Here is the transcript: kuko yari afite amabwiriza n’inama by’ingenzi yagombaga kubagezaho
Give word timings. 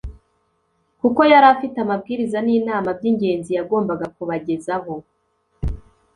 kuko 1.01 1.21
yari 1.31 1.47
afite 1.53 1.75
amabwiriza 1.83 2.37
n’inama 2.45 2.89
by’ingenzi 2.97 3.51
yagombaga 3.57 4.05
kubagezaho 4.15 4.93